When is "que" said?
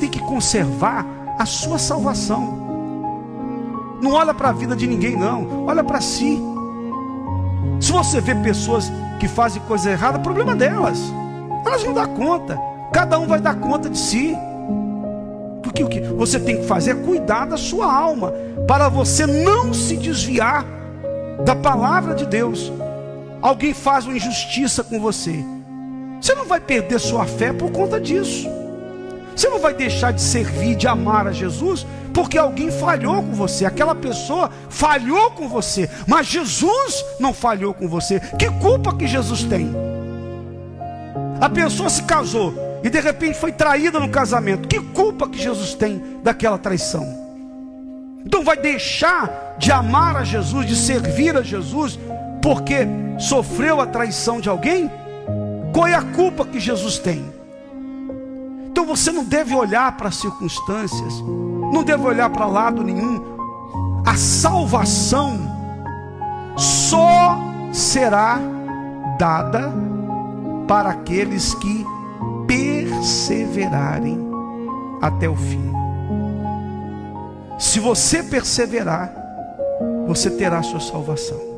0.08-0.20, 9.18-9.28, 15.88-16.00, 16.56-16.66, 38.38-38.50, 38.94-39.06, 44.68-44.80, 45.28-45.42, 56.44-56.60, 71.54-71.86